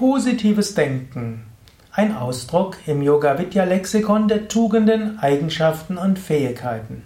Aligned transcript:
Positives 0.00 0.72
Denken. 0.72 1.44
Ein 1.92 2.16
Ausdruck 2.16 2.78
im 2.86 3.02
Yoga 3.02 3.38
Vidya 3.38 3.64
Lexikon 3.64 4.28
der 4.28 4.48
Tugenden, 4.48 5.18
Eigenschaften 5.18 5.98
und 5.98 6.18
Fähigkeiten. 6.18 7.02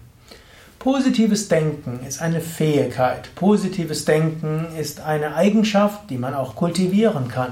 Positives 0.79 1.49
Denken 1.49 1.99
ist 2.07 2.23
eine 2.23 2.41
Fähigkeit. 2.41 3.35
Positives 3.35 4.05
Denken 4.05 4.69
ist 4.79 5.01
eine 5.01 5.35
Eigenschaft, 5.35 6.09
die 6.09 6.19
man 6.19 6.35
auch 6.35 6.55
kultivieren 6.55 7.27
kann. 7.27 7.51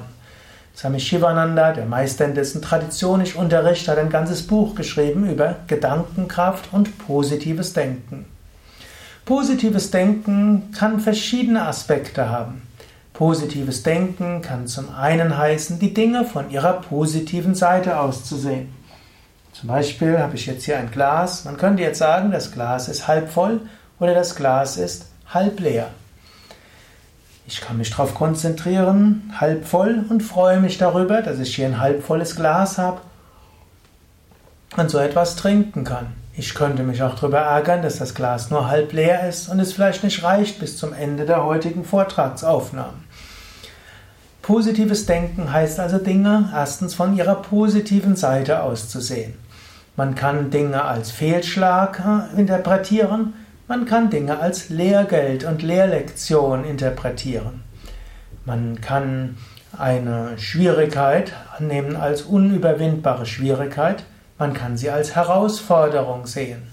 Swami 0.76 1.00
Shivananda, 1.00 1.72
der 1.72 1.86
Meister 1.86 2.24
in 2.24 2.36
dessen 2.36 2.62
Tradition 2.62 3.20
ich 3.20 3.34
unterrichte, 3.34 3.90
hat 3.90 3.98
ein 3.98 4.10
ganzes 4.10 4.46
Buch 4.46 4.76
geschrieben 4.76 5.28
über 5.28 5.56
Gedankenkraft 5.66 6.68
und 6.70 6.98
positives 6.98 7.72
Denken. 7.72 8.26
Positives 9.24 9.90
Denken 9.90 10.70
kann 10.70 11.00
verschiedene 11.00 11.66
Aspekte 11.66 12.30
haben. 12.30 12.62
Positives 13.22 13.84
Denken 13.84 14.42
kann 14.42 14.66
zum 14.66 14.92
einen 14.92 15.38
heißen, 15.38 15.78
die 15.78 15.94
Dinge 15.94 16.24
von 16.24 16.50
ihrer 16.50 16.72
positiven 16.72 17.54
Seite 17.54 18.00
aus 18.00 18.24
zu 18.24 18.36
sehen. 18.36 18.74
Zum 19.52 19.68
Beispiel 19.68 20.18
habe 20.18 20.34
ich 20.34 20.46
jetzt 20.46 20.64
hier 20.64 20.76
ein 20.76 20.90
Glas. 20.90 21.44
Man 21.44 21.56
könnte 21.56 21.84
jetzt 21.84 22.00
sagen, 22.00 22.32
das 22.32 22.50
Glas 22.50 22.88
ist 22.88 23.06
halb 23.06 23.30
voll 23.30 23.60
oder 24.00 24.12
das 24.12 24.34
Glas 24.34 24.76
ist 24.76 25.06
halb 25.32 25.60
leer. 25.60 25.90
Ich 27.46 27.60
kann 27.60 27.78
mich 27.78 27.90
darauf 27.90 28.12
konzentrieren, 28.12 29.32
halb 29.38 29.66
voll 29.66 30.04
und 30.08 30.24
freue 30.24 30.58
mich 30.58 30.78
darüber, 30.78 31.22
dass 31.22 31.38
ich 31.38 31.54
hier 31.54 31.66
ein 31.66 31.78
halb 31.78 32.02
volles 32.02 32.34
Glas 32.34 32.76
habe 32.76 33.02
und 34.76 34.90
so 34.90 34.98
etwas 34.98 35.36
trinken 35.36 35.84
kann. 35.84 36.21
Ich 36.34 36.54
könnte 36.54 36.82
mich 36.82 37.02
auch 37.02 37.14
darüber 37.14 37.40
ärgern, 37.40 37.82
dass 37.82 37.98
das 37.98 38.14
Glas 38.14 38.50
nur 38.50 38.68
halb 38.68 38.94
leer 38.94 39.28
ist 39.28 39.48
und 39.48 39.60
es 39.60 39.74
vielleicht 39.74 40.02
nicht 40.02 40.22
reicht 40.22 40.60
bis 40.60 40.78
zum 40.78 40.94
Ende 40.94 41.26
der 41.26 41.44
heutigen 41.44 41.84
Vortragsaufnahmen. 41.84 43.04
Positives 44.40 45.04
Denken 45.04 45.52
heißt 45.52 45.78
also 45.78 45.98
Dinge 45.98 46.50
erstens 46.54 46.94
von 46.94 47.16
ihrer 47.16 47.36
positiven 47.36 48.16
Seite 48.16 48.62
aus 48.62 48.88
zu 48.88 49.00
sehen. 49.00 49.34
Man 49.94 50.14
kann 50.14 50.50
Dinge 50.50 50.84
als 50.84 51.10
Fehlschlag 51.10 52.02
interpretieren, 52.34 53.34
man 53.68 53.84
kann 53.84 54.08
Dinge 54.08 54.40
als 54.40 54.70
Lehrgeld 54.70 55.44
und 55.44 55.62
Lehrlektion 55.62 56.64
interpretieren. 56.64 57.62
Man 58.46 58.80
kann 58.80 59.36
eine 59.78 60.38
Schwierigkeit 60.38 61.34
annehmen 61.56 61.94
als 61.94 62.22
unüberwindbare 62.22 63.26
Schwierigkeit, 63.26 64.04
man 64.42 64.54
kann 64.54 64.76
sie 64.76 64.90
als 64.90 65.14
Herausforderung 65.14 66.26
sehen. 66.26 66.64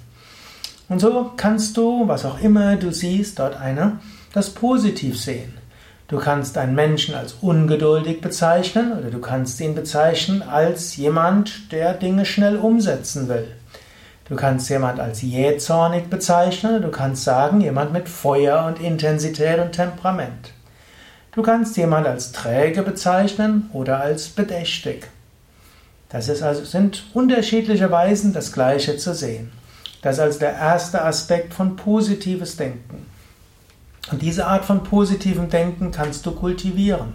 Und 0.89 0.99
so 0.99 1.33
kannst 1.37 1.77
du, 1.77 2.07
was 2.07 2.25
auch 2.25 2.41
immer 2.41 2.77
du 2.77 2.91
siehst, 2.91 3.37
dort 3.37 3.55
eine, 3.55 3.99
das 4.33 4.49
positiv 4.49 5.21
sehen. 5.21 5.53
Du 6.07 6.17
kannst 6.17 6.57
einen 6.57 6.73
Menschen 6.73 7.13
als 7.13 7.33
ungeduldig 7.33 8.21
bezeichnen 8.21 8.93
oder 8.93 9.11
du 9.11 9.19
kannst 9.21 9.61
ihn 9.61 9.75
bezeichnen 9.75 10.41
als 10.41 10.95
jemand, 10.95 11.71
der 11.71 11.93
Dinge 11.93 12.25
schnell 12.25 12.57
umsetzen 12.57 13.29
will. 13.29 13.47
Du 14.27 14.35
kannst 14.35 14.67
jemand 14.71 14.99
als 14.99 15.21
jähzornig 15.21 16.09
bezeichnen, 16.09 16.77
oder 16.77 16.87
du 16.87 16.91
kannst 16.91 17.23
sagen, 17.23 17.61
jemand 17.61 17.93
mit 17.93 18.09
Feuer 18.09 18.65
und 18.65 18.81
Intensität 18.81 19.59
und 19.59 19.73
Temperament. 19.73 20.53
Du 21.33 21.43
kannst 21.43 21.77
jemand 21.77 22.07
als 22.07 22.31
träge 22.31 22.81
bezeichnen 22.81 23.69
oder 23.73 24.01
als 24.01 24.29
bedächtig. 24.29 25.07
Das 26.09 26.27
ist 26.27 26.41
also, 26.41 26.65
sind 26.65 27.03
unterschiedliche 27.13 27.91
Weisen, 27.91 28.33
das 28.33 28.51
Gleiche 28.51 28.97
zu 28.97 29.13
sehen. 29.13 29.51
Das 30.01 30.15
ist 30.15 30.21
also 30.21 30.39
der 30.39 30.53
erste 30.53 31.03
Aspekt 31.03 31.53
von 31.53 31.75
positives 31.75 32.57
Denken. 32.57 33.05
Und 34.11 34.21
diese 34.21 34.47
Art 34.47 34.65
von 34.65 34.83
positivem 34.83 35.49
Denken 35.49 35.91
kannst 35.91 36.25
du 36.25 36.31
kultivieren. 36.31 37.13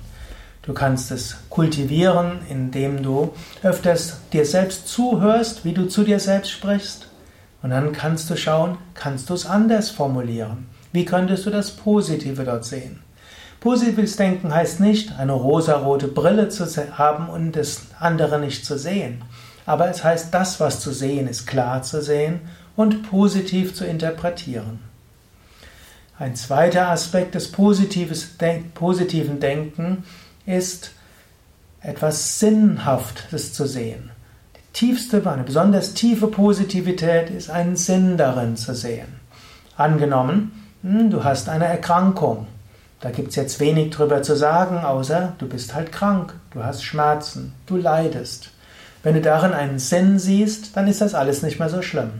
Du 0.63 0.73
kannst 0.73 1.11
es 1.11 1.37
kultivieren, 1.51 2.39
indem 2.49 3.03
du 3.03 3.33
öfters 3.63 4.21
dir 4.33 4.47
selbst 4.47 4.89
zuhörst, 4.89 5.65
wie 5.65 5.73
du 5.73 5.89
zu 5.89 6.05
dir 6.05 6.21
selbst 6.21 6.53
sprichst. 6.53 7.09
Und 7.63 7.71
dann 7.71 7.93
kannst 7.93 8.31
du 8.31 8.37
schauen, 8.37 8.79
kannst 8.95 9.29
du 9.29 9.35
es 9.35 9.47
anders 9.47 9.91
formulieren? 9.91 10.67
Wie 10.93 11.05
könntest 11.05 11.45
du 11.47 11.51
das 11.51 11.73
Positive 11.73 12.45
dort 12.45 12.65
sehen? 12.65 13.01
Positives 13.65 14.17
Denken 14.17 14.55
heißt 14.55 14.81
nicht, 14.81 15.19
eine 15.19 15.33
rosarote 15.33 16.07
Brille 16.07 16.51
zu 16.51 16.67
haben 16.99 17.31
und 17.31 17.53
das 17.53 17.81
andere 17.99 18.39
nicht 18.39 18.67
zu 18.67 18.77
sehen. 18.77 19.23
Aber 19.65 19.89
es 19.89 20.05
heißt, 20.05 20.35
das, 20.35 20.61
was 20.61 20.81
zu 20.81 20.93
sehen 20.93 21.27
ist, 21.27 21.47
klar 21.47 21.83
zu 21.83 22.03
sehen 22.03 22.43
und 22.77 23.09
positiv 23.09 23.75
zu 23.75 23.87
interpretieren. 23.87 24.81
Ein 26.19 26.37
zweiter 26.37 26.91
Aspekt 26.91 27.35
des 27.35 27.51
positiven 27.53 29.41
Denken 29.41 30.05
ist, 30.45 30.91
etwas 31.81 32.39
Sinnhaftes 32.41 33.55
zu 33.55 33.67
sehen. 33.67 34.11
Die 34.57 34.73
tiefste, 34.75 35.27
eine 35.27 35.45
besonders 35.45 35.95
tiefe 35.95 36.27
Positivität 36.27 37.31
ist, 37.31 37.49
einen 37.49 37.77
Sinn 37.77 38.19
darin 38.19 38.59
zu 38.59 38.75
sehen. 38.75 39.21
Angenommen, 39.75 40.53
hm, 40.83 41.09
du 41.09 41.25
hast 41.25 41.49
eine 41.49 41.65
Erkrankung. 41.65 42.47
Da 43.01 43.11
gibt 43.11 43.31
es 43.31 43.37
jetzt 43.37 43.61
wenig 43.61 43.91
drüber 43.91 44.23
zu 44.23 44.37
sagen, 44.37 44.79
außer 44.79 45.35
du 45.39 45.49
bist 45.49 45.75
halt 45.75 45.93
krank, 45.93 46.35
du 46.53 46.65
hast 46.65 46.83
Schmerzen, 46.83 47.53
du 47.67 47.77
leidest. 47.77 48.51
Wenn 49.03 49.15
du 49.15 49.21
darin 49.21 49.53
einen 49.53 49.79
Sinn 49.79 50.19
siehst, 50.19 50.77
dann 50.77 50.89
ist 50.89 51.03
das 51.03 51.15
alles 51.15 51.43
nicht 51.43 51.59
mehr 51.59 51.69
so 51.69 51.83
schlimm. 51.83 52.11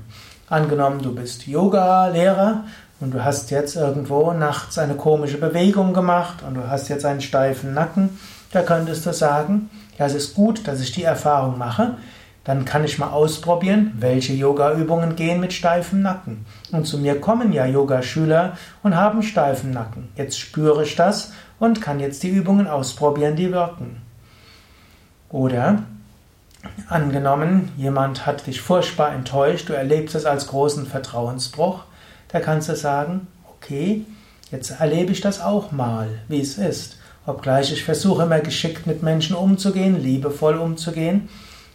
Angenommen, 0.49 1.01
du 1.01 1.15
bist 1.15 1.47
Yoga-Lehrer 1.47 2.65
und 3.01 3.13
du 3.13 3.25
hast 3.25 3.51
jetzt 3.51 3.77
irgendwo 3.77 4.33
nachts 4.33 4.79
eine 4.79 4.95
komische 4.95 5.39
Bewegung 5.39 5.95
gemacht 5.95 6.43
und 6.47 6.55
du 6.55 6.69
hast 6.69 6.89
jetzt 6.89 7.07
einen 7.07 7.23
steifen 7.23 7.73
Nacken, 7.73 8.19
da 8.53 8.63
könntest 8.63 9.07
du 9.07 9.13
sagen, 9.13 9.71
ja, 9.99 10.07
es 10.07 10.15
ist 10.15 10.35
gut, 10.35 10.69
dass 10.69 10.81
ich 10.81 10.93
die 10.93 11.05
Erfahrung 11.05 11.57
mache, 11.57 11.97
dann 12.45 12.67
kann 12.67 12.85
ich 12.85 12.99
mal 12.99 13.11
ausprobieren, 13.11 13.93
welche 13.99 14.35
Yoga-Übungen 14.35 15.17
gehen 15.17 15.41
mit 15.41 15.55
steifem 15.55 16.03
Nacken. 16.03 16.45
Und 16.73 16.87
zu 16.87 16.99
mir 16.99 17.21
kommen 17.21 17.53
ja 17.53 17.65
Yogaschüler 17.65 18.57
und 18.83 18.95
haben 18.95 19.23
steifen 19.23 19.71
Nacken. 19.71 20.09
Jetzt 20.15 20.39
spüre 20.39 20.85
ich 20.85 20.95
das 20.95 21.33
und 21.59 21.81
kann 21.81 22.01
jetzt 22.01 22.23
die 22.23 22.29
Übungen 22.29 22.67
ausprobieren, 22.67 23.35
die 23.35 23.51
wirken. 23.51 24.03
Oder 25.31 25.83
angenommen, 26.89 27.73
jemand 27.77 28.27
hat 28.27 28.47
dich 28.47 28.61
furchtbar 28.61 29.13
enttäuscht, 29.13 29.69
du 29.69 29.73
erlebst 29.73 30.15
es 30.15 30.27
als 30.27 30.47
großen 30.47 30.87
Vertrauensbruch, 30.87 31.85
da 32.29 32.41
kannst 32.41 32.69
du 32.69 32.77
sagen, 32.77 33.27
okay, 33.57 34.05
jetzt 34.51 34.71
erlebe 34.81 35.13
ich 35.13 35.21
das 35.21 35.41
auch 35.41 35.73
mal, 35.73 36.09
wie 36.29 36.41
es 36.41 36.59
ist. 36.59 36.99
Obgleich 37.27 37.73
ich 37.73 37.85
versuche 37.85 38.25
immer 38.25 38.41
geschickt 38.41 38.87
mit 38.87 39.03
Menschen 39.03 39.35
umzugehen, 39.35 40.03
liebevoll 40.03 40.57
umzugehen, 40.57 41.29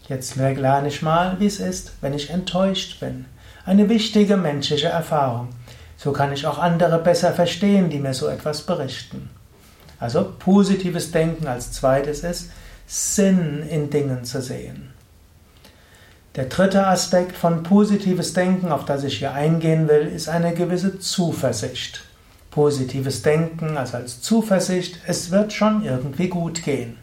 jetzt 0.09 0.35
lerne 0.35 0.87
ich 0.87 1.01
mal, 1.01 1.39
wie 1.39 1.45
es 1.45 1.59
ist, 1.59 1.93
wenn 2.01 2.13
ich 2.13 2.29
enttäuscht 2.29 2.99
bin. 2.99 3.25
Eine 3.65 3.87
wichtige 3.87 4.35
menschliche 4.35 4.87
Erfahrung. 4.87 5.49
So 5.95 6.11
kann 6.11 6.33
ich 6.33 6.45
auch 6.45 6.57
andere 6.57 6.99
besser 6.99 7.33
verstehen, 7.33 7.89
die 7.89 7.99
mir 7.99 8.13
so 8.13 8.27
etwas 8.27 8.63
berichten. 8.63 9.29
Also 9.99 10.33
positives 10.39 11.11
Denken 11.11 11.47
als 11.47 11.71
zweites 11.71 12.23
ist, 12.23 12.49
Sinn 12.87 13.63
in 13.69 13.89
Dingen 13.89 14.23
zu 14.23 14.41
sehen. 14.41 14.93
Der 16.35 16.45
dritte 16.45 16.87
Aspekt 16.87 17.35
von 17.35 17.63
positives 17.63 18.33
Denken, 18.33 18.71
auf 18.71 18.85
das 18.85 19.03
ich 19.03 19.19
hier 19.19 19.33
eingehen 19.33 19.87
will, 19.87 20.07
ist 20.07 20.29
eine 20.29 20.53
gewisse 20.53 20.99
Zuversicht. 20.99 22.01
Positives 22.49 23.21
Denken 23.21 23.77
also 23.77 23.97
als 23.97 24.21
Zuversicht, 24.21 24.99
es 25.05 25.31
wird 25.31 25.53
schon 25.53 25.83
irgendwie 25.83 26.29
gut 26.29 26.63
gehen. 26.63 26.97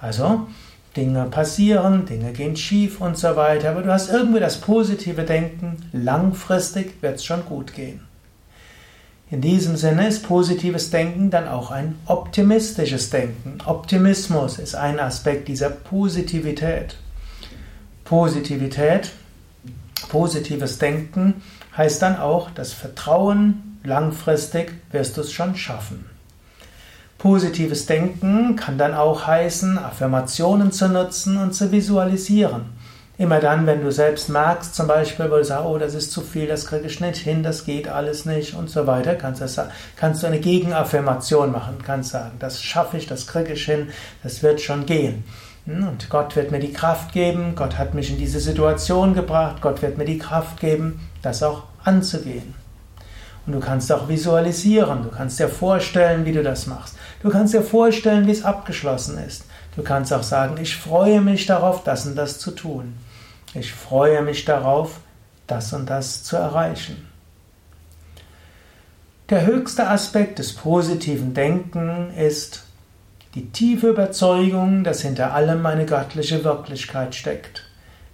Also, 0.00 0.48
Dinge 0.96 1.24
passieren, 1.26 2.06
Dinge 2.06 2.32
gehen 2.32 2.56
schief 2.56 3.00
und 3.00 3.18
so 3.18 3.36
weiter, 3.36 3.70
aber 3.70 3.82
du 3.82 3.92
hast 3.92 4.10
irgendwie 4.10 4.40
das 4.40 4.60
positive 4.60 5.24
Denken, 5.24 5.76
langfristig 5.92 7.02
wird 7.02 7.16
es 7.16 7.24
schon 7.24 7.44
gut 7.44 7.74
gehen. 7.74 8.00
In 9.30 9.40
diesem 9.40 9.76
Sinne 9.76 10.06
ist 10.06 10.22
positives 10.22 10.90
Denken 10.90 11.30
dann 11.30 11.48
auch 11.48 11.72
ein 11.72 11.96
optimistisches 12.06 13.10
Denken. 13.10 13.58
Optimismus 13.66 14.58
ist 14.58 14.76
ein 14.76 15.00
Aspekt 15.00 15.48
dieser 15.48 15.68
Positivität. 15.68 16.96
Positivität, 18.04 19.10
positives 20.08 20.78
Denken 20.78 21.42
heißt 21.76 22.00
dann 22.02 22.18
auch 22.18 22.50
das 22.50 22.72
Vertrauen, 22.72 23.80
langfristig 23.82 24.74
wirst 24.92 25.16
du 25.16 25.22
es 25.22 25.32
schon 25.32 25.56
schaffen. 25.56 26.15
Positives 27.18 27.86
Denken 27.86 28.56
kann 28.56 28.76
dann 28.76 28.94
auch 28.94 29.26
heißen, 29.26 29.78
Affirmationen 29.78 30.70
zu 30.70 30.88
nutzen 30.88 31.38
und 31.38 31.54
zu 31.54 31.72
visualisieren. 31.72 32.76
Immer 33.18 33.40
dann, 33.40 33.66
wenn 33.66 33.82
du 33.82 33.90
selbst 33.90 34.28
merkst, 34.28 34.74
zum 34.74 34.88
Beispiel, 34.88 35.30
wo 35.30 35.36
du 35.36 35.44
sagst, 35.44 35.64
oh, 35.64 35.78
das 35.78 35.94
ist 35.94 36.12
zu 36.12 36.20
viel, 36.20 36.46
das 36.46 36.66
kriege 36.66 36.86
ich 36.86 37.00
nicht 37.00 37.16
hin, 37.16 37.42
das 37.42 37.64
geht 37.64 37.88
alles 37.88 38.26
nicht 38.26 38.54
und 38.54 38.68
so 38.68 38.86
weiter, 38.86 39.14
kannst 39.14 39.40
du, 39.40 39.68
kannst 39.96 40.22
du 40.22 40.26
eine 40.26 40.38
Gegenaffirmation 40.38 41.50
machen, 41.50 41.76
kannst 41.82 42.10
sagen, 42.10 42.36
das 42.38 42.62
schaffe 42.62 42.98
ich, 42.98 43.06
das 43.06 43.26
kriege 43.26 43.54
ich 43.54 43.64
hin, 43.64 43.88
das 44.22 44.42
wird 44.42 44.60
schon 44.60 44.84
gehen. 44.84 45.24
Hm, 45.64 45.88
und 45.88 46.10
Gott 46.10 46.36
wird 46.36 46.50
mir 46.50 46.60
die 46.60 46.74
Kraft 46.74 47.12
geben, 47.12 47.54
Gott 47.54 47.78
hat 47.78 47.94
mich 47.94 48.10
in 48.10 48.18
diese 48.18 48.38
Situation 48.38 49.14
gebracht, 49.14 49.62
Gott 49.62 49.80
wird 49.80 49.96
mir 49.96 50.04
die 50.04 50.18
Kraft 50.18 50.60
geben, 50.60 51.00
das 51.22 51.42
auch 51.42 51.62
anzugehen. 51.84 52.65
Und 53.46 53.52
du 53.52 53.60
kannst 53.60 53.92
auch 53.92 54.08
visualisieren, 54.08 55.04
du 55.04 55.10
kannst 55.10 55.38
dir 55.38 55.48
vorstellen, 55.48 56.24
wie 56.24 56.32
du 56.32 56.42
das 56.42 56.66
machst. 56.66 56.96
Du 57.22 57.30
kannst 57.30 57.54
dir 57.54 57.62
vorstellen, 57.62 58.26
wie 58.26 58.32
es 58.32 58.44
abgeschlossen 58.44 59.18
ist. 59.18 59.44
Du 59.76 59.82
kannst 59.82 60.12
auch 60.12 60.24
sagen, 60.24 60.56
ich 60.60 60.76
freue 60.76 61.20
mich 61.20 61.46
darauf, 61.46 61.84
das 61.84 62.06
und 62.06 62.16
das 62.16 62.38
zu 62.40 62.50
tun. 62.50 62.94
Ich 63.54 63.72
freue 63.72 64.22
mich 64.22 64.44
darauf, 64.44 65.00
das 65.46 65.72
und 65.72 65.88
das 65.88 66.24
zu 66.24 66.36
erreichen. 66.36 67.08
Der 69.30 69.46
höchste 69.46 69.88
Aspekt 69.88 70.38
des 70.38 70.54
positiven 70.54 71.34
Denken 71.34 72.12
ist 72.16 72.64
die 73.34 73.50
tiefe 73.50 73.88
Überzeugung, 73.88 74.82
dass 74.82 75.02
hinter 75.02 75.34
allem 75.34 75.66
eine 75.66 75.84
göttliche 75.84 76.42
Wirklichkeit 76.42 77.14
steckt. 77.14 77.64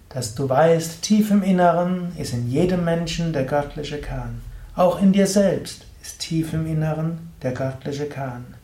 Dass 0.09 0.35
du 0.35 0.49
weißt, 0.49 1.01
tief 1.01 1.31
im 1.31 1.43
Inneren 1.43 2.11
ist 2.17 2.33
in 2.33 2.49
jedem 2.49 2.83
Menschen 2.83 3.31
der 3.31 3.45
göttliche 3.45 3.99
Kern. 3.99 4.41
Auch 4.75 5.01
in 5.01 5.13
dir 5.13 5.27
selbst 5.27 5.85
ist 6.01 6.19
tief 6.19 6.53
im 6.53 6.65
Inneren 6.65 7.31
der 7.43 7.51
göttliche 7.51 8.05
Kern. 8.05 8.55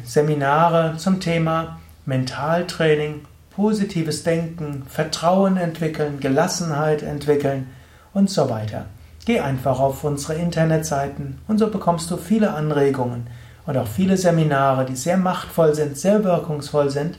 Seminare 0.04 0.96
zum 0.98 1.20
Thema 1.20 1.80
Mentaltraining, 2.06 3.22
positives 3.50 4.24
Denken, 4.24 4.84
Vertrauen 4.88 5.58
entwickeln, 5.58 6.20
Gelassenheit 6.20 7.02
entwickeln 7.02 7.68
und 8.14 8.30
so 8.30 8.50
weiter. 8.50 8.86
Geh 9.26 9.40
einfach 9.40 9.80
auf 9.80 10.04
unsere 10.04 10.36
Internetseiten 10.36 11.40
und 11.48 11.58
so 11.58 11.72
bekommst 11.72 12.12
du 12.12 12.18
viele 12.18 12.54
Anregungen 12.54 13.26
und 13.66 13.78
auch 13.78 13.88
viele 13.88 14.18
Seminare, 14.18 14.86
die 14.86 14.96
sehr 14.96 15.18
machtvoll 15.18 15.74
sind, 15.74 15.98
sehr 15.98 16.24
wirkungsvoll 16.24 16.92
sind, 16.92 17.18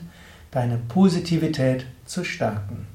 deine 0.51 0.77
Positivität 0.87 1.85
zu 2.05 2.23
stärken. 2.23 2.87